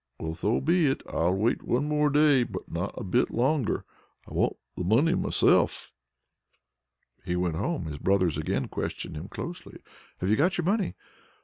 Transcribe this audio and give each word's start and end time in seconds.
Well, 0.19 0.33
so 0.33 0.59
be 0.59 0.87
it, 0.87 1.03
I'll 1.07 1.35
wait 1.35 1.61
one 1.61 1.83
day 2.11 2.43
more, 2.43 2.45
but 2.45 2.67
not 2.71 2.95
a 2.97 3.03
bit 3.03 3.29
longer. 3.29 3.85
I 4.27 4.33
want 4.33 4.57
the 4.75 4.83
money 4.83 5.13
myself." 5.13 5.91
When 7.17 7.27
he 7.27 7.35
returned 7.35 7.63
home, 7.63 7.85
his 7.85 7.99
brothers 7.99 8.35
again 8.35 8.67
questioned 8.67 9.15
him 9.15 9.27
closely: 9.27 9.79
"Have 10.17 10.31
you 10.31 10.35
got 10.37 10.57
your 10.57 10.65
money?" 10.65 10.95